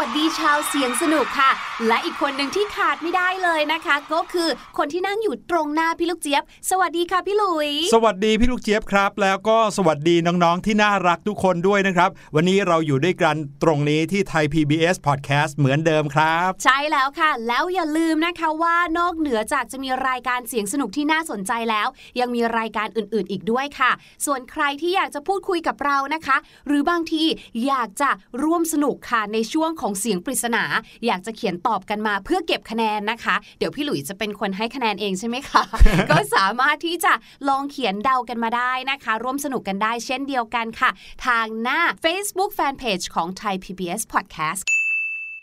[0.00, 1.50] วัสดีชาวเสียงสนุกค่ะ
[1.86, 4.48] และอีกคนหนึ่งที่ขาดไม่ได้เลยนะคะ ก็คือ
[4.78, 21.88] คนที่นั่งอยู่ตรงหน้าพี่ลูกเจี๊ยบ สวัสดีค่ะพี่หลุย สวัสดีพี่ลูกเจี๊ยบครับ แล้วก็สวัสดีน้องๆที่น่ารักทุกคนด้วยนะครับ วันนี้เราอยู่ด้วยกันตรงนี้ที่ไทย PBS Podcast เหมือนเดิมครับ ใช่แล้วค่ะ แล้วอย่าลืมนะคะว่านอกเหนือจากจะมีรายการเสียงสนุกที่น่าสนใจแล้ว
[22.20, 23.90] ยังมีรายการอื่นๆ อีกด้วยค่ะ
[24.26, 26.36] ส่วนใครที่อยากจะพูดคุยกับเรานะคะ
[26.66, 27.24] หรือบางที
[27.66, 28.10] อยากจะ
[28.42, 30.64] ร่วมสนุกค่ะในช่วงของเสียงปริศนา
[31.08, 35.62] อยากจะเขียนตอบกันมาเพื่อเก็บคะแนนนะคะ เดี๋ยวพี่หลุยจะเป็นคนให้คะแนนเองใช่ไหมคะ
[36.10, 37.12] ก็สามารถที่จะ
[37.48, 40.90] ลองเขียนเดากันมาได้นะคะ ร่วมสนุกกันได้เช่นเดียวกันค่ะ
[41.26, 44.62] ทางหน้า Facebook Fanpage ของ Thai PBS Podcast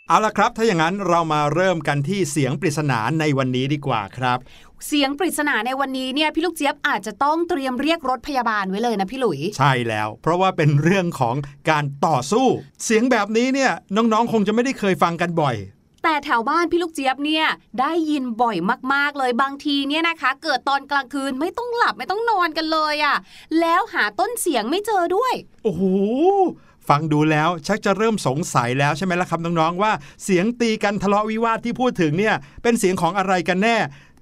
[0.08, 4.38] เอาละครับ ถ้าอย่างนั้นเรามาเริ่มกันที่เสียงปริศนาในวันนี้ดีกว่าครับ
[4.88, 11.36] เสียงปริศนาในวันนี้เนี่ยพี่ลูกเจี๊ยบอาจจะต้องเตรียมเรียกรถพยาบาลไว้เลยนะพี่หลุย ใช่แล้ว เพราะว่าเป็นเรื่องของ
[11.70, 12.48] การต่อสู้
[12.84, 15.56] เสียงแบบนี้เนี่ยน้องๆ คงจะไม่ได้เคยฟังกันบ่อย
[16.04, 17.46] แต่แถวบ้านพี่ลูกเจี๊ยบเนี่ย
[17.80, 18.58] ได้ยินบ่อย
[18.94, 23.16] มากๆเลยบางทีเนี่ยนะคะ เกิดตอนกลางคืนไม่ต้องหลับไม่ต้องนอนกันเลยอะ่ะ
[23.60, 25.34] แล้วหาต้นเสียงไม่เจอด้วย
[25.64, 25.84] โอ้โห
[26.90, 29.92] ฟังดูแล้วชักจะเริ่มสงสัยแล้วใช่ไหมล่ะครับน้องๆว่า
[30.24, 33.78] เสียงตีกันทะเลาะวิวาทที่พูดถึงเนี่ยเป็นเสียงของอะไรกันแน่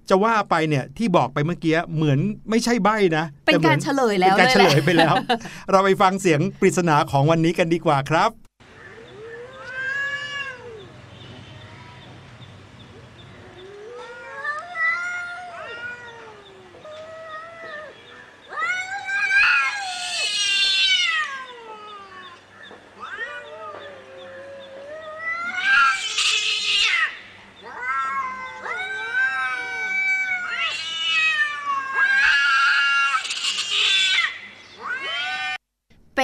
[0.09, 2.19] จะว่าไปเนี่ยที่บอกไปเมื่อกี้เหมือน
[2.49, 5.15] ไม่ใช่ใบนะเป็นแต่หมืกาอรเฉลยแล้วเป็นการเฉลยยแหะไปแล้ว
[5.71, 8.44] เราไปฟังเสียงปริศนาของวันนี้กันดีกว่าครับ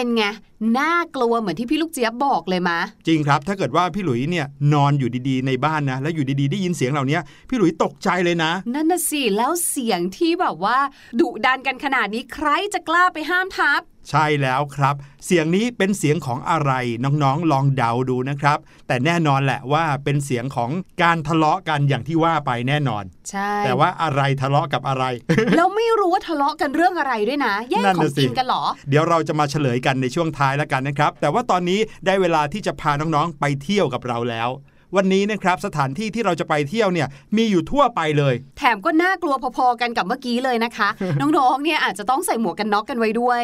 [0.02, 0.28] เป็นไง
[0.80, 7.20] น่ากลัวเหมือนที่พี่ลูกเจี๊ยบบอกเลยมะ จริงครับ ถ้าเกิดว่าพี่หลุยเนี่ยนอนอยู่ดีๆในบ้านนะ แล้วอยู่ดีๆได้ยินเสียงเหล่านี้
[7.50, 10.78] พี่หลุยตกใจเลยนะ นั่นน่ะสิ แล้วเสียงที่แบบว่า
[11.20, 14.96] ดุดันกันขนาดนี้ใครจะกล้าไปห้ามทับใช่แล้วครับ
[15.26, 16.72] เสียงนี้เป็นเสียงของอะไร
[17.04, 18.58] น้องๆลองเดาดูนะครับ
[18.88, 20.70] แต่แน่นอนแหละว่าเป็นเสียงของ
[21.04, 25.04] การทะเลาะกันอย่างที่ว่าไปแน่นอน ใช่ แต่ว่าอะไรทะเลาะกับอะไร
[25.58, 34.50] แล้วไม่รู้ว่าทะเลาะกันเรื่องอะไรด้วยนะแย่งนั่นของน่ะสิกินกันเหรอ เดี๋ยวเราจะมาเฉลยกันในช่วงท้ายแล้วกันนะครับ แต่ว่าตอนนี้ได้เวลาที่จะพาน้องๆไปเที่ยวกับเราแล้ว
[34.98, 37.08] วันนี้นะครับสถานที่ที่เราจะไปเที่ยวเนี่ย
[37.38, 40.90] มีอยู่ทั่วไปเลย แถมก็น่ากลัวพอๆกันกับเมื่อกี้เลยนะคะ
[41.22, 43.44] น้องๆเนี่ยอาจจะต้องใส่หมวกกันน็อกกันไว้ด้วย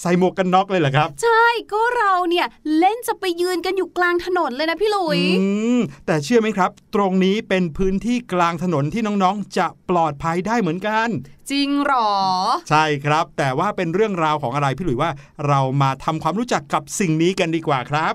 [0.00, 2.46] ใส่หมวกกันน็อกเลยเหรอครับ ใช่ก็เราเนี่ย
[2.78, 5.46] เล่นจะไปยืนกันอยู่กลางถนนเลยนะพี่หลุยอื
[5.78, 11.08] มแต่เชื่อไหมครับ ตรงนี้เป็นพื้นที่กลางถนนที่น้องๆ จะปลอดภัยได้เหมือนกัน
[11.50, 12.10] จริงเหรอ
[12.70, 15.10] ใช่ครับ แต่ว่าเป็นเรื่องราวของอะไรพี่หลุยว่า
[15.48, 18.14] เรามาทำความรู้จักกับสิ่งนี้กันดีกว่าครับ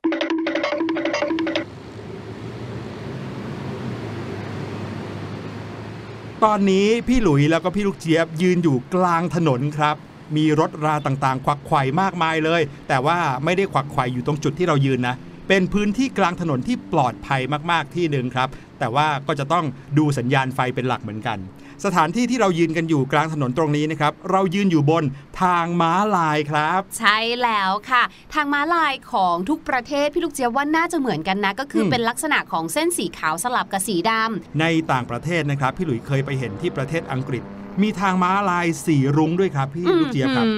[6.48, 9.96] ตอนนี้พี่หลุยแล้วก็พี่ลูกเจี๊ยบยืนอยู่กลางถนนครับ
[10.38, 15.16] มีรถราต่างๆ ควักไขว่มากมายเลย แต่ว่าไม่ได้ควักไขว่อยู่ตรงจุดที่เรายืนนะ
[15.48, 17.42] เป็นพื้นที่กลางถนนที่ปลอดภัย
[17.72, 18.50] มากๆที่หนึ่งครับ
[18.80, 19.66] แต่ว่าก็จะต้อง
[19.98, 21.38] ดูสัญญาณไฟเป็นหลักเหมือนกัน
[21.86, 25.04] สถานที่ที่เรายืนกันอยู่กลางถนนตรงนี้นะครับ เรายืนอยู่บน
[25.42, 28.04] ทางม้าลายครับ ใช่แล้วค่ะ
[28.34, 37.44] ทางม้าลายของทุกประเทศพี่ลูกเจี๊ยบว่าน่าจะเหมือนกันนะ ก็คืออมเป็นลักษณะของเส้นสีขาวสลับกับสีดำในต่างประเทศนะครับพี่หลุยเคยไปเห็นที่ประเทศอังกฤษ
[37.82, 40.54] มีทางม้าลายสีรุ้งด้วยครับ พี่ลูกเจี๊ยบครับอื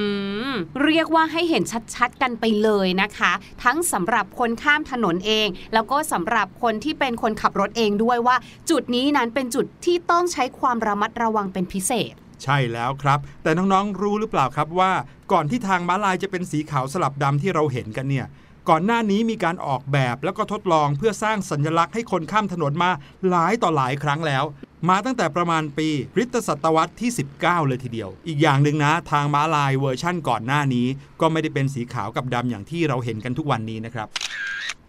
[0.53, 1.63] มเรียกว่าให้เห็น
[1.95, 3.31] ชัดๆกันไปเลยนะคะ
[3.63, 8.35] ทั้งสำหรับคนข้ามถนนเอง แล้วก็สำหรับคนที่เป็นคนขับรถเองด้วยว่า
[8.69, 14.91] จุดนี้นั้นเป็นจุดที่ต้องใช้ความระมัดระวังเป็นพิเศษ ใช่แล้วครับ แต่น้องๆรู้หรือเปล่าครับว่า
[15.31, 18.25] ก่อนที่ทางม้าลายจะเป็นสีขาวสลับดำที่เราเห็นกันเนี่ย
[18.69, 22.91] ก่อนหน้านี้มีการออกแบบแล้วก็ทดลองเพื่อสร้างสัญลักษณ์ให้คนข้ามถนนมา
[23.29, 24.43] หลายต่อหลายครั้งแล้ว
[24.89, 30.87] มาตั้งแต่ประมาณปีคริสตศตวรรษที่ 19 เลยทีเดียว อีกอย่างหนึ่งนะ ทางม้าลายเวอร์ชั่นก่อนหน้านี้
[31.21, 34.07] ก็ไม่ได้เป็นสีขาวกับดำอย่างที่เราเห็นกันทุกวันนี้นะครับ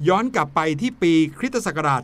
[0.08, 2.02] ย้อนกลับไปที่ปีคริสตศักราช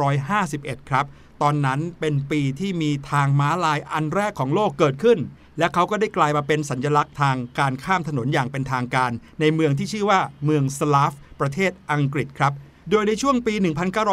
[0.00, 1.06] 1951 ครับ
[1.42, 5.18] ตอนนั้นเป็นปีที่มีทางม้าลายอันแรกของโลกเกิดขึ้น
[5.58, 12.54] และเขาก็ได้กลายมาเป็นสัญลักษณ์ทางการข้ามถนนอย่างเป็นทางการ ในเมืองที่ชื่อว่าเมืองสลาฟ ประเทศอังกฤษครับ
[12.90, 13.54] โดยในช่วงปี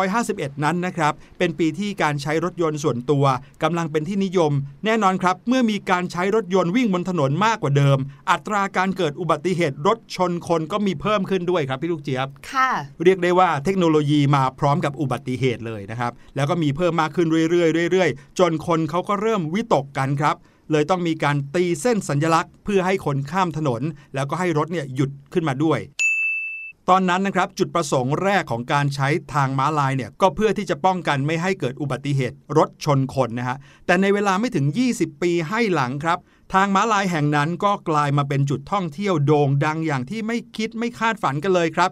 [0.01, 3.25] 1951 นั้นนะครับ เป็นปีที่การใช้รถยนต์ส่วนตัว
[3.63, 4.51] กำลังเป็นที่นิยม
[4.86, 7.98] แน่นอนครับ เมื่อมีการใช้รถยนต์วิ่งบนถนนมากกว่าเดิม
[8.31, 12.69] อัตราการเกิดอุบัติเหตุรถชนคนก็มีเพิ่มขึ้นด้วยครับพี่ลูกเจี๊ยบ ค่ะ
[13.03, 20.36] เรียกได้ว่าเทคโนโลยีมาพร้อมกับอุบัติเหตุเลยนะครับ แล้วก็มีเพิ่มมากขึ้นเรื่อยๆเรื่อยๆ จนคนเขาก็เริ่มวิตกกันครับ
[20.72, 23.82] เลยต้องมีการตีเส้นสัญลักษณ์ เพื่อให้คนข้ามถนน
[24.15, 25.80] แล้วก็ให้รถเนี่ยหยุดขึ้นมาด้วย
[26.89, 34.65] ตอนนั้นนะครับจุดประสงค์แรกของการใช้ทางม้าลายเนี่ยก็เพื่อที่จะป้องกันไม่ให้เกิดอุบัติเหตุรถชนคนนะฮะแต่ในเวลาไม่ถึง
[34.96, 36.20] 20 ปีให้หลังครับ
[36.53, 41.89] ทางม้าลายแห่งนั้นก็กลายมาเป็นจุดท่องเที่ยวโด่งดังอย่างที่ไม่คิดไม่คาดฝันกันเลยครับ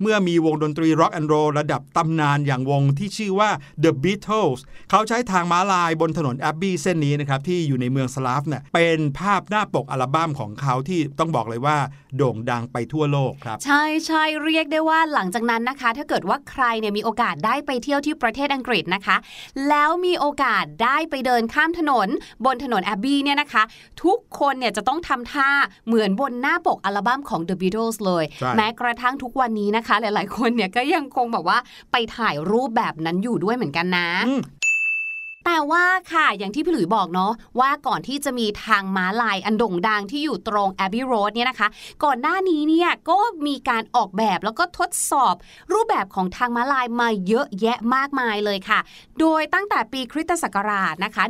[0.00, 3.50] เมื่อมีวงดนตรีร็อกแอนด์โรลระดับตำนานอย่างวงที่ชื่อว่า
[3.84, 11.76] The Beatles เขาใช้ทางม้าลายบนถนนแอบบี้เส้นนี้นะครับที่อยู่ในเมืองสลาฟเนี่ยเป็นภาพหน้าปกอัลบั้มของเขาที่ต้องบอกเลยว่า
[12.16, 19.16] โด่งดังไปทั่วโลกครับ ใช่ใช่เรียกได้ว่าหลังจากนั้นนะคะ ถ้าเกิดว่าใครเนี่ยมีโอกาสได้ไปเที่ยวที่ประเทศอังกฤษนะคะ
[19.68, 22.08] แล้วมีโอกาสได้ไปเดินข้ามถนน
[22.44, 23.62] บนถนนแอบบี้เนี่ยนะคะ
[24.04, 25.50] ทุกคนเนี่ยจะต้องทำท่า
[25.86, 31.58] เหมือนบนหน้าปกอัลบั้มของ The Beatles เลยใช่แม้กระทั่งทุกวันนี้นะคะหลาย ๆ คนเนี่ยก็ยังคงแบบว่า
[31.92, 34.08] ไปถ่ายรูปแบบนั้นอยู่ด้วยเหมือนกันนะ
[35.46, 41.68] แต่ว่าค่ะอย่างที่พี่หลุยบอกเนาะว่าก่อนที่จะมีทางม้าลายอันโด่งดังที่อยู่ตรง Abbey Road เนี่ยนะคะ
[42.04, 45.34] ก่อนหน้านี้เนี่ยก็มีการออกแบบแล้วก็ทดสอบ
[45.72, 48.78] รูปแบบของทางม้าลายมาเยอะแยะมากมายเลยค่ะ
[49.20, 51.22] โดยตั้งแต่ปีคริสตศักราชนะคะ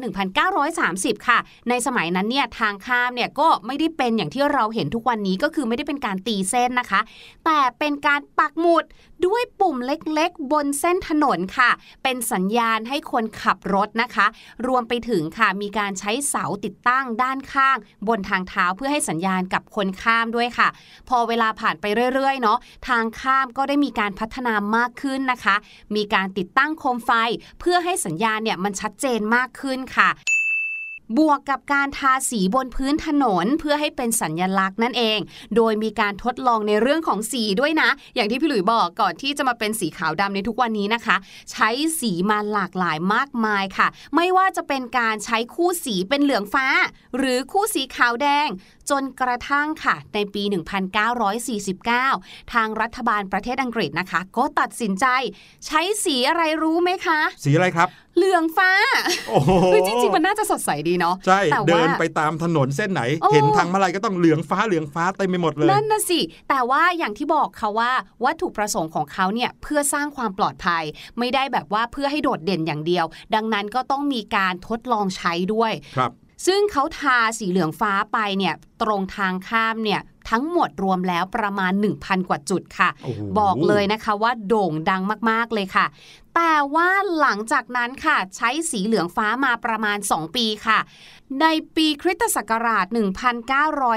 [0.60, 1.38] 1930 ค่ะ
[1.68, 7.00] ในสมัยนั้นเนี่ยทางข้ามเนี่ยก็ไม่ได้เป็นอย่างที่เราเห็นทุกวันนี้ก็คือไม่ได้เป็นการตีเส้นนะคะ
[7.44, 8.84] แต่เป็นการปักหมุด
[9.26, 11.70] ด้วยปุ่มเล็กๆ บนเส้นถนนค่ะ
[12.02, 14.26] เป็นสัญญาณให้คนขับรถนะคะ
[14.66, 17.76] รวมไปถึงค่ะมีการใช้เสาติดตั้งด้านข้าง
[18.08, 20.68] บนทางเท้าเพื่อให้สัญญาณกับคนข้ามด้วยค่ะ
[21.08, 25.56] พอเวลาผ่านไปเรื่อยๆเนาะทางข้ามก็ได้มีการพัฒนามากขึ้นนะคะ
[25.96, 27.10] มีการติดตั้งโคมไฟ
[27.60, 30.10] เพื่อให้สัญญาณเนี่ยมันชัดเจนมากขึ้นค่ะ
[31.16, 35.18] บวกกับการทาสีบนพื้นถนนเพื่อให้เป็นสัญญลักษณ์นั่นเอง
[35.56, 41.16] โดยมีการทดลองในเรื่องของสีด้วยนะ อย่างที่พี่หลุยบอกก่อนที่จะมาเป็นสีขาวดำในทุกวันนี้นะคะ
[41.50, 41.68] ใช้
[42.00, 46.66] สีมาหลากหลายมากมายค่ะ ไม่ว่าจะเป็นการใช้คู่สีเป็นเหลืองฟ้า
[47.18, 48.48] หรือคู่สีขาวแดง
[48.90, 50.42] จนกระทั่งค่ะ ในปี
[51.28, 55.06] 1949 ทางรัฐบาลประเทศอังกฤษนะคะ ก็ตัดสินใจ
[55.66, 58.70] ใช้สีอะไรรู้ไหมคะ สีอะไรครับ เหลืองฟ้า
[59.28, 67.92] โอ้โหเฮ้ยจริงๆ มันน่าจะสดใสดีเนาะใช่แต่ว่าเดินไปตามถนนเส้นไหนโอ้เห็นทางมาลายก็ต้องเหลืองฟ้าเหลืองฟ้าเต็มไปหมดเลยนั่นนะสิแต่ว่าอย่างที่บอกค่ะว่า
[68.24, 70.84] วัตถุประสงค์ของเขาเนี่ยเพื่อสร้างความปลอดภัย
[71.18, 73.04] ไม่ได้แบบว่าเพื่อให้โดดเด่นอย่างเดียว
[73.34, 76.12] ดังนั้นก็ต้องมีการทดลองใช้ด้วยครับ
[76.46, 85.86] ซึ่งเขาทาสีเหลืองฟ้าไปเนี่ยตรงทางข้ามเนี่ยทั้งหมดรวมแล้วประมาณ 1,000 กว่าจุดค่ะโอ้โหบอกเลยนะคะว่าโด่งดังมาก ๆ เลยค่ะ
[86.34, 86.88] แต่ว่า
[87.20, 90.78] หลังจากนั้นค่ะ ใช้สีเหลืองฟ้ามาประมาณ 2 ปีค่ะ
[91.42, 92.86] ในปีคริสตศักราช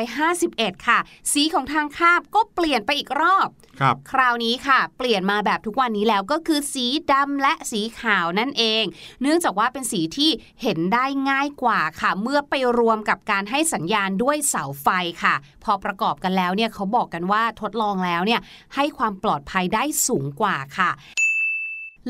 [0.07, 0.99] 1951 ค่ะ
[1.31, 8.83] สีของทางข้ามก็เปลี่ยนไปอีกรอบครับคราวนี้ค่ะ เปลี่ยนมาแบบทุกวันนี้แล้วก็คือสีดำและสีขาวนั่นเอง
[9.21, 14.87] เนื่องจากว่าเป็นสีที่เห็นได้ง่ายกว่าค่ะ เมื่อไปรวมกับการให้สัญญาณด้วยเสาไฟ
[15.23, 18.41] ค่ะ พอประกอบกันแล้วเนี่ยเขาบอกกันว่าทดลองแล้วเนี่ย
[18.75, 20.91] ให้ความปลอดภัยได้สูงกว่าค่ะ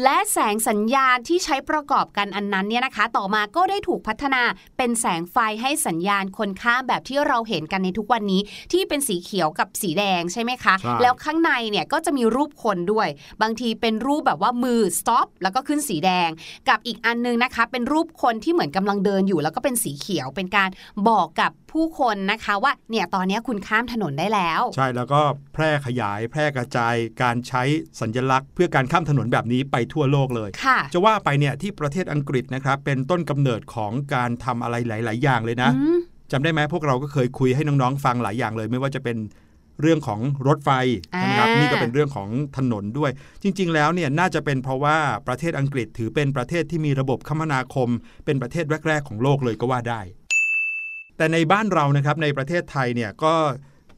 [0.04, 4.44] และแสงสัญญาณที่ใช้ประกอบกันอันนั้นเนี่ยนะคะ ต่อมาก็ได้ถูกพัฒนา
[4.78, 13.08] เป็นแสงไฟให้สัญญาณคนข้ามแบบที่เราเห็นกันในทุกวันนี้ ที่เป็นสีเขียวกับสีแดงใช่ไหมคะใช่แล้วข้างในเนี่ยก็จะมีรูปคนด้วย
[13.42, 16.30] บางทีเป็นรูปแบบว่ามือ stop แล้วก็ขึ้นสีแดง
[16.70, 20.70] กับอีกอันนึงนะคะ เป็นรูปคนที่เหมือนกำลังเดินอยู่ แล้วก็เป็นสีเขียวเป็นการ
[21.10, 25.22] บอกกับ ผู้คนนะคะว่าเนี่ยตอนนี้คุณข้ามถนนได้แล้ว ใช่แล้วก็
[25.54, 27.64] แพร่ขยายแพร่กระจายการใช้
[28.02, 36.00] สัญลักษณ์ เพื่อการข้ามถนนแบบนี้ไปทั่วโลกเลยค่ะจะว่าไปเนี่ยที่ประเทศอังกฤษนะครับเป็นต้นกำเนิดของการทำอะไรหลาย ๆ อย่างเลยนะอืม
[36.32, 39.18] จำได้ไหมพวกเราก็เคยคุยให้น้องๆฟังหลายอย่างเลย ไม่ว่าจะเป็น
[39.82, 40.70] เรื่องของรถไฟ
[41.24, 43.12] นะครับอ่านี่นี่ก็เป็นเรื่องของถนนด้วย
[43.44, 44.98] จริง ๆ แล้วเนี่ยน่าจะเป็นเพราะว่า
[45.28, 47.90] ประเทศอังกฤษถือเป็นประเทศที่มีระบบคมนาคม
[48.26, 50.02] เป็นประเทศแรก ๆ ของโลกเลยก็ว่าได้
[51.22, 53.34] แต่ในบ้านเรานะครับในประเทศไทยเนี่ยก็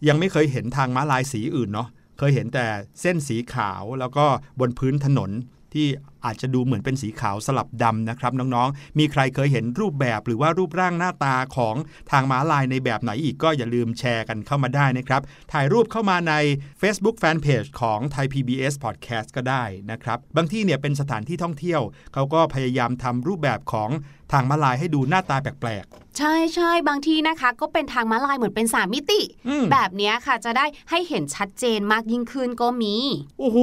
[0.07, 2.65] ยังไม่เคยเห็นทางม้าลายสีอื่นเนาะเคยเห็นแต่
[3.01, 4.25] เส้นสีขาวแล้วก็
[4.59, 5.31] บนพื้นถนน
[5.73, 5.87] ที่
[6.25, 11.75] อาจจะดูเหมือนเป็นสีขาวสลับดำนะครับน้องๆ มีใครเคยเห็นรูปแบบหรือว่ารูปร่างหน้าตาของ
[12.11, 16.33] ทางม้าลายในแบบไหนอีกก็อย่าลืมแชร์กันเข้ามาได้นะครับ ถ่ายรูปเข้ามาใน
[16.81, 21.81] Facebook Fanpage ของ Thai PBS Podcast ก็ได้นะครับ บางที่เนี่ยเป็นสถานที่ท่องเที่ยว
[22.13, 23.89] เขาก็พยายามทำรูปแบบของ
[24.31, 25.85] ทางม้าลายให้ดูหน้าตาแปลก
[26.19, 33.57] ใช่ใช่บางที่นะคะ ก็เป็นทางม้าลายเหมือนเป็นสามมิติอืมแบบเนี้ยค่ะจะได้ให้เห็นชัดเจนมากยิ่งขึ้นก็มีๆโอ้โห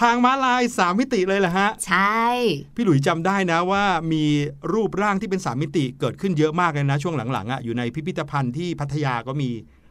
[0.00, 2.03] ทางม้าลายสามมิติเลยเหรอฮะ ใช่
[2.74, 4.24] พี่หลุยจำได้นะว่ามี
[4.72, 9.50] รูปร่างที่เป็นสามมิติเกิดขึ้นเยอะมากเลยนะ ช่วงหลังๆอะอยู่ในพิพิธภัณฑ์ที่พัทยาก็มี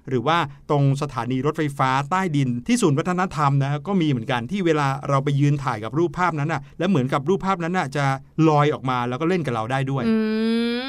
[0.10, 0.38] หรือว่า
[0.70, 8.06] ตรงสถานีรถไฟฟ้าใต้ดินที่ศูนย์วัฒนธรรมนะก็มีเหมือนกันที่เวลาเราไปยืนถ่ายกับรูปภาพนั้นน่ะ แล้วเหมือนกับรูปภาพนั้นน่ะจะ
[8.48, 10.16] ลอยออกมาแล้วก็เล่นกับเราได้ด้วยอื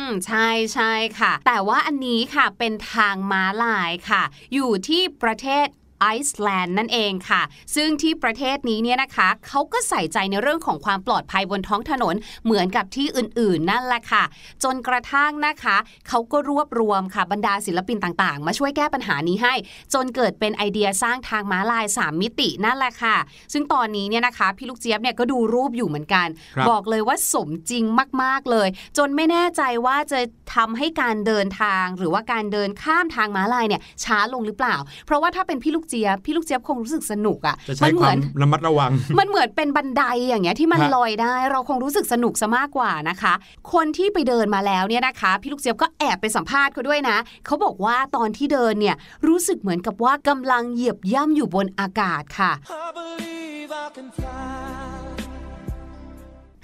[0.06, 4.22] มใช่ใช่ค่ะ แต่ว่าอันนี้ค่ะเป็นทางม้าลายค่ะ
[4.54, 5.66] อยู่ที่ประเทศ
[6.04, 7.42] ไอซ์แลนด์นั่นเองค่ะ
[7.74, 14.24] ซึ่งที่ประเทศนี้เนี่ยนะคะเขาก็ใส่ใจในเรื่องของความปลอดภัยบนท้องถนนเหมือนกับที่อื่นๆ นั่นแหละค่ะ
[14.64, 15.76] จนกระทั่งนะคะ
[16.08, 19.54] เขาก็รวบรวมค่ะบรรดาศิลปินต่างๆ มาช่วยแก้ปัญหานี้ให้
[19.94, 23.16] จนเกิดเป็นไอเดียสร้างทางม้าลาย 3 มิตินั่นแหละค่ะ
[23.52, 27.84] ซึ่งตอนนี้เนี่ยนะคะพี่ลูกเจี๊ยบเนี่ยก็ดูรูปอยู่เหมือนกันครับบอกเลยว่าสมจริง
[28.22, 28.68] มากๆเลย
[28.98, 30.20] จนไม่แน่ใจว่าจะ
[30.54, 43.34] ทำให้การเดินทางหรือว่าการเดินข้ามทางม้าลายเนี่ยช้าลงหรือเปล่า เพราะว่าถ้าเป็นพี่ลูกเจี๊ยบพี่ลูกเจี๊ยบคงรู้สึกสนุกอะ่ะจะใช้มัเหความืมนระมัดระวัง มันเหมือนเป็นบันไดอย่างเงี้ยที่มันฮะลอยได้ เราคงรู้สึกสนุกซะมากกว่านะคะ
[43.72, 48.96] คนที่ไปเดินมาแล้วเนี่ยนะคะ พี่ลูกเจี๊ยบก็แอบไปสัมภาษณ์เขาด้วยนะเขาบอกว่าตอนที่เดินเนี่ย
[49.28, 52.52] รู้สึกเหมือนกับว่ากำลังเหยียบย่ำอยู่บนอากาศค่ะ
[52.84, 55.03] I believe I can fly.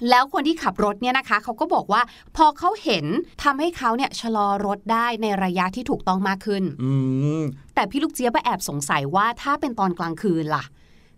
[0.08, 2.02] แล้วคนที่ขับรถเนี่ยนะคะเขาก็บอกว่า
[2.36, 3.06] พอเขาเห็น
[3.42, 6.92] ทำให้เขาเนี่ยชะลอรถได้ในระยะที่ถูกต้องมากขึ้นอื
[7.40, 7.42] ม
[7.74, 10.64] แต่พี่ลูกเจี๊ยบก็แอบสงสัยว่าถ้าเป็นตอนกลางคืนล่ะ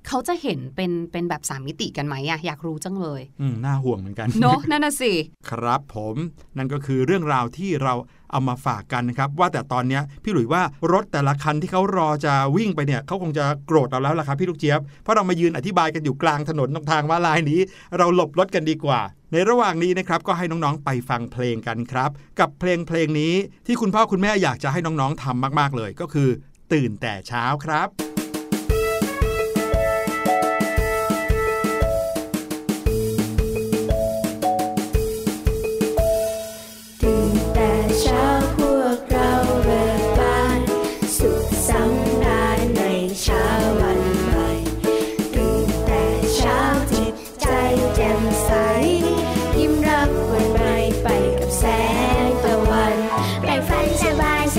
[0.09, 5.12] เขาจะเห็นเป็นเป็นแบบสามมิติกันไหมอะอยากรู้จังเลยอืมน่าห่วงเหมือนกันเนอะนั่นน่ะสิ
[5.50, 6.16] ครับผม
[6.56, 7.94] นั่นก็คือเรื่องราวที่เรา
[8.32, 17.61] เอามาฝากกันนะครับ ว่าแต่ตอนเนี้ยพี่หลุยว่ารถแต่ละคันที่เขารอจะวิ่งไปเนี่ยเขาคงจะโกรธเราแล้วล่ะครับพี่ลูกเจี๊ยบเพราะเรามายืนอธิบายกันอยู่กลางถนนตรงทางม้าลายนี้
[17.99, 19.00] เราหลบรถกันดีกว่า
[19.32, 23.35] ในระหว่างนี้นะครับก็ให้น้องๆไปฟังเพลงกันครับ กับเพลงเพลงนี้
[23.66, 26.28] ที่คุณพ่อคุณแม่อยากจะให้น้องๆทำมาก ๆเลยก็คือ
[26.73, 28.12] ตื่นแต่เช้าครับ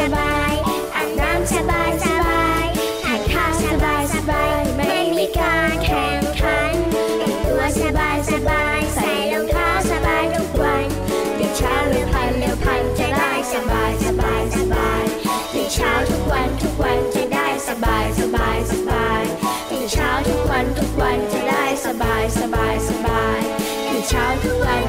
[0.03, 0.53] บายสบาย
[0.95, 2.65] อาบน้ำสบายสบาย
[3.03, 6.73] ทานข้าวสบายสบายไม่มีการแข่งขัน
[7.17, 10.85] แต่งตัวสบายสบายใส่รองเท้าสบายทุกวัน
[11.37, 15.03] ตื่นเช้าเร็วพันเร็วพันจะได้สบายสบายสบาย
[15.53, 19.23] ตื่นเช้าทุกวันทุกวันจะได้สบายสบายสบาย
[19.69, 23.39] ตื่นเช้าทุกวันทุกวันจะได้สบายสบายสบาย
[23.87, 24.82] ตื่นเช้าทุกวัน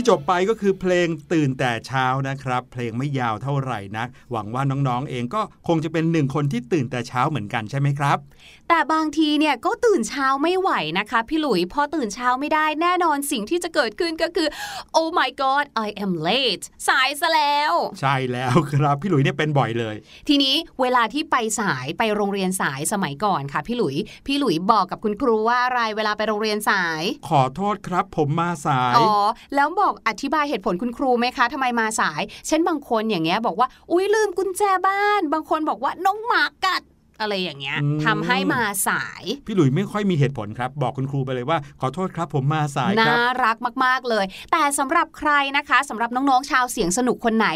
[0.00, 8.18] ที่จบไปก็คือเพลงตื่นแต่เช้านะครับ เพลงไม่ยาวเท่าไหร่นัก หวังว่าน้องๆเองก็คงจะเป็นหนึ่งคนที่ตื่นแต่เช้าเหมือนกันใช่ไหมครับ
[8.68, 14.48] แต่บางทีเนี่ยก็ตื่นเช้าไม่ไหวนะคะ พี่หลุยพอตื่นเช้าไม่ได้แน่นอนสิ่งที่จะเกิดขึ้นก็คือ
[14.98, 19.94] oh my god I am late สายซะแล้ว ใช่แล้วครับพี่หลุยเนี่ยเป็นบ่อยเลย
[20.28, 29.12] ทีนี้เวลาที่ไปสายไปโรงเรียนสายสมัยก่อนค่ะ พี่หลุยพี่หลุยบอกกับคุณครูว่าอะไรเวลาไปโรงเรียนสาย ขอโทษครับ ผมมาสายอ๋อ
[29.54, 36.82] แล้วบอกอธิบายเหตุผลคุณครูไหมคะทำไมมาสาย เช่นบางคนอย่างเงี้ยบอกว่า อุ้ยลืมกุญแจบ้าน บางคนบอกว่าน้องหมากัด
[37.20, 47.46] อะไรอย่างเงี้ยอืมทำให้มาสาย พี่หลุยไม่ค่อยมีเหตุผลครับ บอกคุณครูไปเลยว่า ขอโทษครับ ผมมาสายคน่ารับรักมาก ๆ เลย แต่สำหรับใครนะคะสำหรับน้องๆชาวเสียงสนุกคนไหน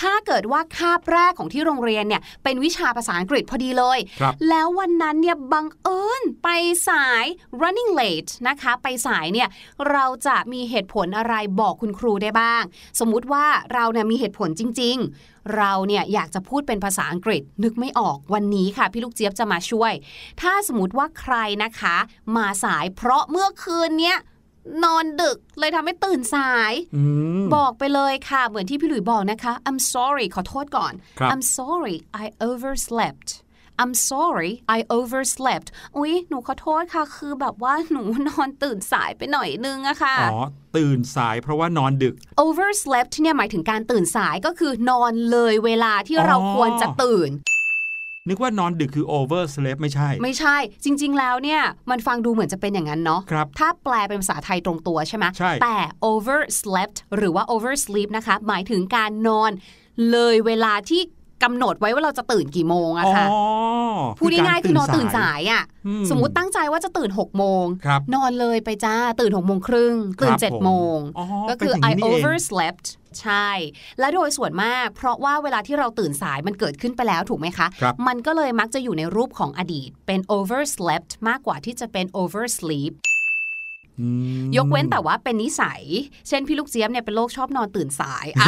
[0.00, 6.48] ถ้าเกิดว่าคาบแรกของที่โรงเรียนเนี่ยเป็นวิชาภาษาอังกฤษพอดีเลยครับแล้ววันนั้นเนี่ยบังเอิญไป
[6.88, 7.24] สาย
[7.60, 9.48] running late นะคะ ไปสายเนี่ย
[9.90, 12.62] เราจะมีเหตุผลอะไรบอกคุณครูได้บ้าง
[13.00, 19.92] สมมุติว่าเราเนี่ยมีเหตุผลจริง ๆ เราเนี่ยอยากจะพูดเป็นภาษาอังกฤษนึกไม่ออกวันนี้ค่ะ พี่ลูกเจี๊ยบจะมาช่วย
[20.40, 21.96] ถ้าสมมติว่าใครนะคะ
[22.36, 24.18] มาสายเพราะเมื่อคืนเนี้ย
[24.84, 27.02] นอนดึกเลยทำให้ตื่นสายอื
[27.42, 33.28] มบอกไปเลยค่ะ เหมือนที่พี่หลุยบอกนะคะ I'm sorry ขอโทษก่อนครับ I'm sorry I overslept
[33.82, 40.40] I'm sorry I overslept อุ๊ย หนูขอโทษค่ะ คือแบบว่าหนูนอนตื่นสายไปหน่อยนึงอะค่ะ อ๋อ
[40.76, 42.14] ตื่นสายเพราะว่านอนดึก
[42.46, 47.32] overslept เนี่ยหมายถึงการตื่นสายก็คือนอนเลยเวลาที่เราอ๋อควรจะตื่น
[48.28, 55.76] นึกว่านอนดึกคือ over sleep ไม่ใช่ ไม่ใช่ จริง ๆ แล้วเนี่ย มันฟังดูเหมือนจะเป็นอย่างนั้นเนาะครับถ้าแปลเป็นภาษาไทยตรงตัวใช่ไหมใช่ แต่
[56.10, 59.50] overslept หรือว่า oversleep นะคะ หมายถึงการนอน
[60.10, 61.02] เลยเวลาที่
[61.44, 63.40] กำหนดไว้ว่าเราจะตื่นกี่โมงอะค่ะอ๋อ
[64.18, 72.86] พูดง่ายๆคือนอนตื่นสาสายอะอืมสมมุติตั้งใจว่าจะตื่น6โมงครับนอนเลยไปจ้าตื่น6โมงครึ่งตื่นครับ7โมงผมอ๋อก็คือเป็นอย่าง I นี้นี่เอง overslept
[73.20, 73.48] ใช่
[73.98, 83.11] และโดยส่วนมาก เพราะว่าเวลาที่เราตื่นสายมันเกิดขึ้นไปแล้วถูกไหมคะครับมันก็เลยมักจะอยู่ในรูปของอดีตเป็น overslept มากกว่าที่จะเป็น oversleep อืม
[84.56, 85.82] ยกเว้นแต่ว่าเป็นนิสัย
[86.28, 88.46] เช่นพี่ลูกเจี๊ยบเนี่ยเป็นโรคชอบนอนตื่นสายอะ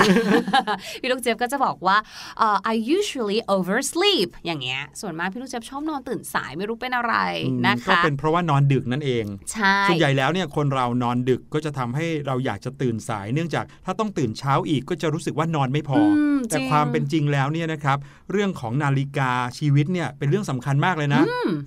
[1.00, 1.96] พี่ลูกเจี๊ยบก็จะบอกว่า
[2.38, 7.14] เอ่อ I usually oversleep อย่างเงี้ย ส่วนมากพี่ลูกเจี๊ยบชอบนอนตื่นสายไม่รู้เป็นอะไร
[7.46, 16.04] อืมนะก็คะเป็นเพราะว่านอนดึกนั่นเองใช่ส่วนใหญ่แล้วเนี่ยคนเรานอนดึกก็จะทำให้เราอยากจะตื่นสาย เนื่องจากถ้าต้องตื่นเช้าอีกก็จะรู้สึกว่านอนไม่พออ
[16.36, 17.98] มแต่จริงความเป็นจริงแล้วเนี่ยนะครับ
[18.32, 21.22] เรื่องของนาฬิกาชีวิตเนี่ยเป็นเรื่องสำคัญมากเลยนะ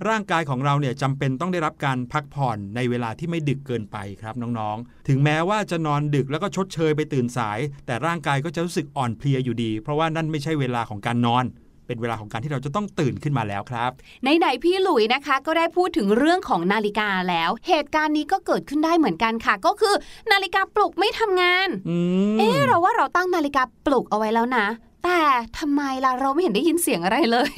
[0.08, 11.46] ร่างกายของเราเนี่ยจำเป็นต้องได้รับการพักผ่อนในเวลาที่ไม่ดึกเกินไปครับน้องๆ ถึงแม้ว่าจะนอนดึกแล้วก็ชดเชยไปตื่นสาย แต่ร่างกายก็จะรู้สึกอ่อนเพลียอยู่ดี เพราะว่านั่นไม่ใช่เวลาของการนอน
[11.86, 13.90] เป็นเวลาของการที่เราจะต้องตื่นขึ้นมาแล้วครับ
[14.22, 19.94] ไหนๆพี่หลุยนะคะ ก็ได้พูดถึงเรื่องของนาฬิกาแล้ว เหตุการณ์นี้ก็เกิดขึ้นได้เหมือนกันค่ะ ก็คือ
[20.32, 21.96] นาฬิกาปลุกไม่ทำงานอื
[22.34, 24.66] มเอ๊ะเราว่าเราตั้งนาฬิกาปลุกเอาไว้แล้วนะ
[25.04, 25.20] แต่
[25.58, 27.50] ทำไมล่ะเราไม่เห็นได้ยินเสียงอะไรเลย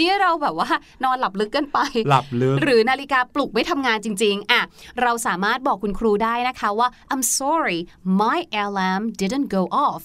[0.00, 0.68] นี่เราแบบว่า
[1.04, 4.60] นอนหลับลึกเกินไป หลับลึก หรือนาฬิกาปลุกไม่ทำงานจริง ๆ อะ
[5.02, 7.80] เราสามารถบอกคุณครูได้นะคะว่า I'm sorry
[8.20, 10.04] my alarm didn't go off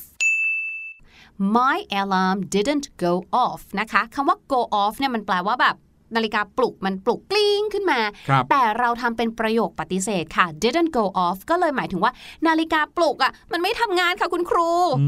[1.58, 3.14] my alarm didn't go
[3.46, 5.76] off นะคะคำว่า go off เนี่ยมันแปลว่าแบบ
[6.16, 12.12] นาฬิกาปลุกมันปลุกกลิ้งขึ้นมาครับแต่เราทำเป็นประโยคปฏิเสธค่ะ didn't go off ก็เลยหมายถึงว่า
[12.48, 14.70] นาฬิกาปลุกอะ มันไม่ทำงานค่ะคุณครู
[15.02, 15.08] อื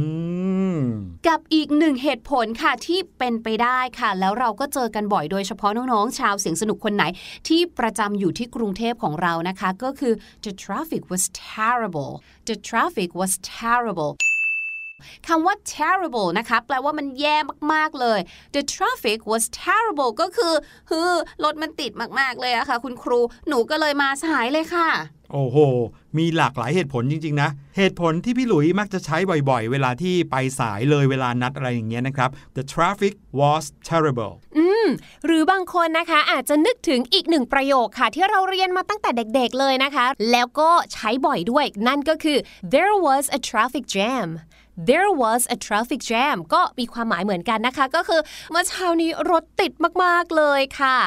[0.80, 0.82] ม
[1.28, 7.04] กับอีกหนึ่งเหตุผลค่ะที่เป็นไปได้ค่ะ แล้วเราก็เจอกันบ่อยโดยเฉพาะน้องๆ ชาวเสียงสนุกคนไหน
[7.48, 10.14] ที่ประจำอยู่ที่กรุงเทพของเรานะคะ ก็คือ
[10.46, 12.14] the traffic was terrible
[12.50, 14.12] the traffic was terrible
[15.28, 17.38] คำว่า terrible นะคะแปลว่ามันแย่
[17.74, 18.20] มากๆเลย
[18.56, 20.54] the traffic was terrible ก็คือ
[20.90, 21.12] ฮือ
[21.44, 24.90] รถมันติดมากๆเลยอะค่ะ คุณครูหนูก็เลยมาสายเลยค่ะ
[25.34, 25.58] โอ้โห
[26.18, 29.18] มีหลากหลายเหตุผลจริง ๆ นะ เหตุผลที่พี่หลุยมักจะใช้
[29.50, 34.34] บ่อยๆ เวลาที่ไปสายเลยเวลานัดอะไรอย่างเงี้ยนะครับ the traffic was terrible
[35.26, 42.38] หรือบางคนนะคะอาจจะนึกถึงอีกหนึ่งประโยคค่ะ ที่เราเรียนมาตั้งแต่เด็กๆเลยนะคะ แล้วก็ใช้บ่อยด้วยนั่นก็คือ
[42.74, 44.28] there was a traffic jam
[44.88, 49.72] there was a traffic jam ก็มีความหมายเหมือนกันนะคะ ก็คือเมื่อเช้านี้รถติด
[50.04, 50.98] มากๆเลยค่ะ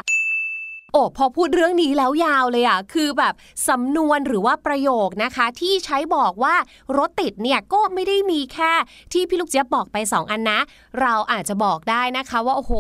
[0.95, 3.35] โอ้พอพูดเรื่องนี้แล้วยาวเลยอะคือแบบ
[3.69, 6.55] สำนวนหรือว่าประโยคนะคะ ที่ใช้บอกว่า
[6.99, 8.73] รถติดเนี่ยก็ไม่ได้มีแค่
[9.13, 10.59] ที่พี่ลูกเจี๊ยบบอกไป 2 อันนะ
[11.01, 12.73] เราอาจจะบอกได้นะคะว่าโอ้โห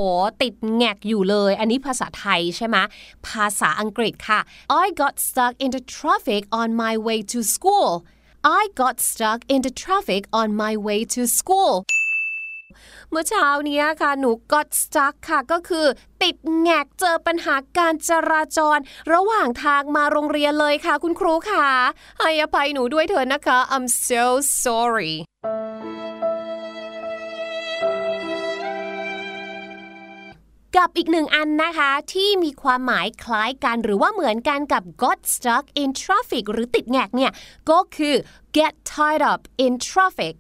[0.42, 2.76] ติดแงกอยู่เลย อันนี้ภาษาไทยใช่ไหม
[3.28, 4.40] ภาษาอังกฤษค่ะ
[4.82, 7.90] I got stuck in the traffic on my way to school
[8.44, 11.74] I got stuck in the traffic on my way to school
[13.10, 15.86] เมื่อเช้านี้ค่ะ หนู got stuck ค่ะ ก็คือ
[16.22, 18.78] ติดแงกเจอปัญหาการจราจร
[19.12, 21.66] ระหว่างทางมาโรงเรียนเลยค่ะ คุณครูค่ะ
[22.20, 24.24] ให้อภัยหนูด้วยเถอะนะคะ I'm so
[24.64, 25.14] sorry
[30.76, 37.32] กับอีกหนึ่งอันนะคะ ที่มีความหมายคล้ายกันหรือว่าเหมือนกันกับ got stuck in traffic หรือติดแงกเนี่ย
[37.70, 38.14] ก็คือ
[38.56, 40.34] get tied up in traffic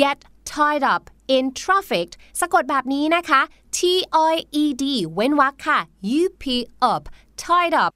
[0.00, 0.18] get
[0.52, 1.02] tied up
[1.36, 2.08] in traffic
[2.40, 3.40] สะกดแบบนี้นะคะ
[3.76, 3.78] T
[4.32, 5.78] I E D เว้นวรรคค่ะ
[6.20, 6.44] U P
[6.92, 7.02] up
[7.42, 7.92] tied up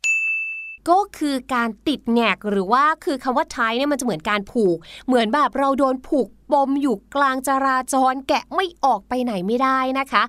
[0.91, 10.23] ก็คือการติดแงกหรือว่าคือคำว่า tie เนี่ยมันจะเหมือนการผูก เหมือนแบบเราโดนผูกปมอยู่กลางจราจรแกะไม่ออกไปไหนไม่ได้นะคะ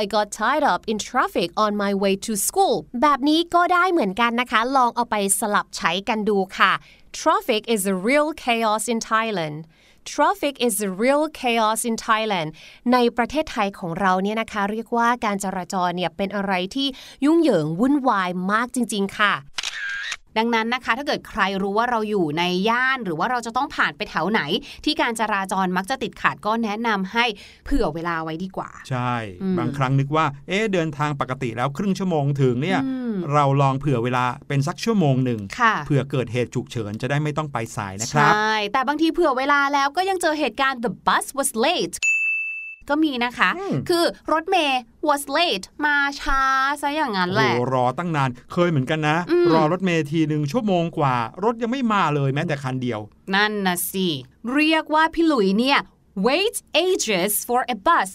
[0.00, 6.72] I got tied up in traffic on my way to school แบบนี้ก็ได้เหมือนกันนะคะ ลองเอาไปสลับใช้กันดูค่ะ
[7.18, 9.58] Traffic is a real chaos in Thailand
[10.14, 12.48] Traffic is a real chaos in Thailand
[12.92, 16.88] ในประเทศไทยของเราเนี่ยนะคะ เรียกว่าการจราจรเนี่ยเป็นอะไรที่
[17.24, 19.34] ยุ่งเหยิงวุ่นวายมากจริง ๆ ค่ะ
[20.40, 24.40] ดังนั้นนะคะ ถ้าเกิดใครรู้ว่าเราอยู่ในย่าน หรือว่าเราจะต้องผ่านไปแถวไหน
[24.84, 27.24] ที่การจราจรมักจะติดขัดก็แนะนำให้
[27.64, 41.96] เผื่อเวลาไว้ดีกว่า ใช่อืมบางครั้งนึกว่า เอ๊ะเดินทางปกติแล้วครึ่งชั่วโมงถึงเนี่ยอืมเราลองเผื่อเวลาเป็นสักชั่วโมงหนึ่งค่ะเผื่อเกิดเหตุฉุกเฉินจะได้ไม่ต้องไปสายนะคใชรับ่แต่บางทีเผื่อเวลาแล้วก็ยังเจอเหตุการณ์ the bus was late
[42.90, 46.42] ก็มีนะคะอืมคือรถเมย์ was late มาช้า
[46.82, 53.00] ซะอย่างนั้นโอ้แหละโหรอตั้งนานเคยเหมือนกันนะอืมรอรถเมล์ทีหนึ่งชั่วโมงกว่า รถยังไม่มาเลยแม้แต่คันเดียว
[53.34, 54.08] นั่นนะสิ
[54.54, 55.78] เรียกว่าพี่หลุยเนี่ย
[56.26, 58.08] wait ages for a bus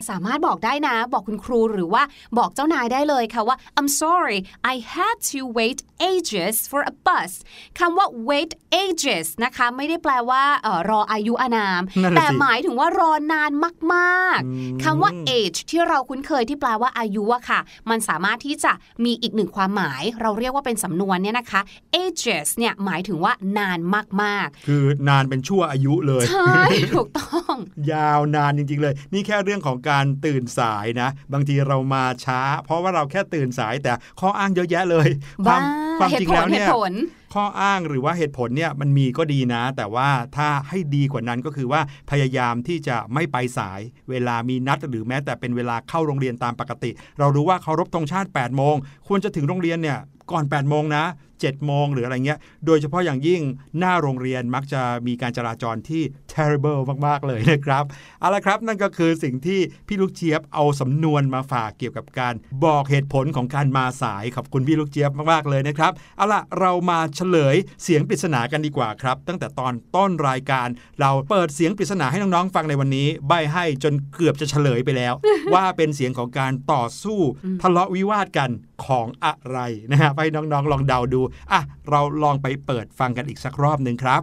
[0.00, 2.02] สามารถบอกได้นะ บอกคุณครูหรือว่า
[2.38, 4.38] บอกเจ้านายได้เลยค่ะว่า I'm sorry
[4.72, 5.78] I had to wait
[6.12, 7.32] ages for a bus
[7.78, 8.52] คำว่า wait
[8.84, 13.52] ages นะคะ ไม่ได้แปลว่าเออรออายุอานามนั่นน่ะแต่สิหมายถึงว่ารอนาน
[13.94, 18.72] มากอืมๆคำว่า age ที่เราคุ้นเคยที่แปลว่าอายุอะค่ะ มันสามารถที่จะ
[19.04, 21.60] มีอีกหนึ่งความหมาย เราเรียกว่าเป็นสำนวนเนี่ยนะคะ
[22.04, 23.78] ages เนี่ยหมายถึงว่านาน
[24.22, 26.62] มากคือนานเป็นชั่วอายุเลยๆใช่
[26.94, 27.54] ถูกต้อง
[27.92, 35.08] ยาวนานจริง ๆ เลย นี่แค่เรื่องของการตื่นสายนะ บางทีเรามาช้า เพราะว่าเราแค่ตื่นสายแต่ข้ออ้างเยอะแยะเลย
[35.46, 35.62] ความ
[36.00, 36.92] บ้าความเหจริตุงผแล้ลวเหเนี่ยตุผล
[37.34, 48.76] ข้ออ้างหรือว่าเหตุผลเนี่ยมันมีก็ดีนะ แต่ว่าถ้าให้ดีกว่านั้นก็คือว่าพยายามที่จะไม่ไปสาย เวลามีนัดหรือแม้แต่เป็นเวลาเข้าโรงเรียนตามปกติ เรารู้ว่าเคารพธงชาติ8โมง
[49.08, 49.98] ควรจะถึงโรงเรียนเนี่ย
[50.32, 51.04] ก่อน8โมงนะ
[51.42, 53.42] 7โมงหรืออะไรเงี้ย โดยเฉพาะอย่างยิ่ง
[53.78, 57.84] หน้าโรงเรียนมักจะมีการจราจรที่ terrible มาก ๆ เลยนะครับ
[58.20, 70.68] เอาละครับนั่นก็คือสิ่งที่พี่ลูกเจี๊ยบเอาสำนวนมาฝากเกี่ยวกับการบอกเหตุผลของการมาสาย ขอบคุณพี่ลูกเจี๊ยบมาก ๆ เลยนะครับ เอาล่ะเรามาเฉลยเสียงปริศนากันดีกว่าครับ ตั้งแต่ตอนต้นรายการ
[71.00, 75.14] เราเปิดเสียงปริศนาให้น้องๆฟังในวันนี้ ใบให้จนเกือบจะเฉลยไปแล้ว
[75.54, 77.20] ว่าเป็นเสียงของการต่อสู้
[77.62, 78.50] ทะเลาะวิวาทกัน
[78.86, 79.58] ของอะไร
[79.90, 81.20] นะฮะให้น้องๆลองเดาดู
[81.52, 84.22] อะเราลองไปเปิดฟังกันอีกสักรอบหนึ่งครับ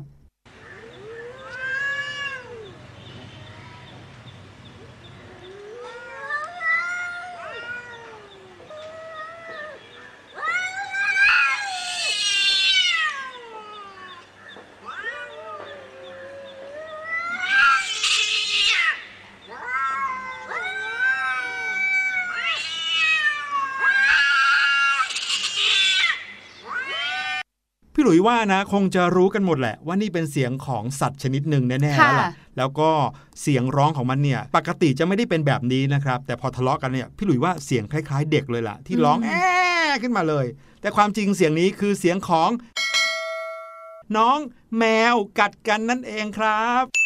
[27.97, 32.89] พี่หลุย ว่านะคงจะรู้กันหมดแหละ ว่านี่เป็นเสียงของสัตว์ชนิดหนึ่งแน่ๆแล้วล่ะค่ะแล้วก็
[33.41, 39.49] เสียงร้องของมันเนี่ย ปกติจะไม่ได้เป็นแบบนี้นะครับ แต่พอทะเลาะกันเนี่ยพี่หลุยว่าเสียงคล้าย ๆ เด็กเลยล่ะ ที่ร้องแอ้
[40.01, 40.45] ขึ้นมาเลย
[40.81, 42.49] แต่ความจริงเสียงนี้คือเสียงของ
[44.17, 44.39] น้อง
[44.77, 44.83] แม
[45.13, 47.04] วกัดกันนั่นเองครับ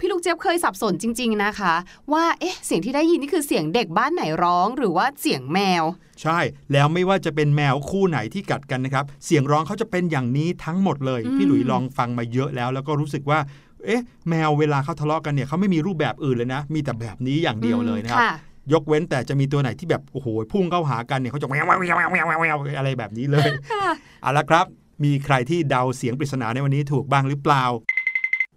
[0.00, 1.74] พี่ลูกเจี๊ยบเคยสับสนจริง ๆนะคะ
[2.12, 5.84] ว่าเอ๊ะเสียงที่ได้ยินนี่คือเสียงเด็กบ้านไหนร้อง หรือว่าเสียงแมว
[6.22, 6.38] ใช่
[6.72, 13.38] แล้วไม่ว่าจะเป็นแมวคู่ไหนที่กัดกันนะครับ เสียงร้องเขาจะเป็นอย่างนี้ทั้งหมดเลยอืมพี่หลุยลองฟังมาเยอะแล้ว แล้วก็รู้สึกว่า
[13.84, 18.32] เอ๊ะแมวเวลาเขาทะเลาะกันเนี่ยเขาไม่มีรูปแบบอื่นเลยนะ มีแต่แบบนี้อย่างเดียวเลยนะครับค่ะ
[18.72, 23.84] ยกเว้นแต่จะมีตัวไหนที่แบบโอ้โหพุ่งเข้าหากันเนี่ยเขาจะแววแววแววแววแววแววอะไรแบบนี้เลยค่ะ
[24.22, 24.66] เอาละครับ
[25.04, 27.64] มีใครที่เดาเสียงปริศนาในวันนี้ถูกบ้างหรือเปล่า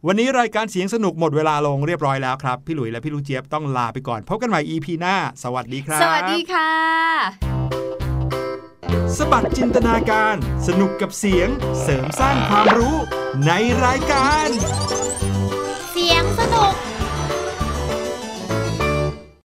[0.08, 6.72] วันนี้รายการเสียงสนุกหมดเวลาลงเรียบร้อยแล้วครับ พี่หลุยและพี่ลูกเจี๊ยบต้องลาไปก่อนพบกันใหม่ EP หน้า สวัสดีครับ สวัสดีค่ะ
[9.18, 10.36] สบัดจินตนาการ
[10.68, 11.48] สนุกกับเสียง
[11.82, 12.96] เสริมสร้างความรู้
[13.46, 13.52] ใน
[13.86, 14.48] รายการ